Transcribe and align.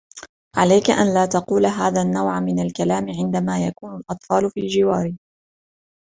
عليك 0.57 0.89
ان 0.89 1.13
لا 1.13 1.25
تقول 1.25 1.65
هذا 1.65 2.01
النوع 2.01 2.39
من 2.39 2.59
الكلام 2.59 3.09
عندما 3.09 3.67
يكون 3.67 3.95
الاطفال 3.95 4.51
في 4.51 4.59
الجوار. 4.59 5.13